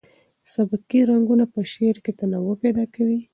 سبکي 0.53 0.99
رنګونه 1.09 1.45
په 1.53 1.59
شعر 1.71 1.95
کې 2.03 2.11
تنوع 2.19 2.55
پیدا 2.63 2.83
کوي. 2.93 3.19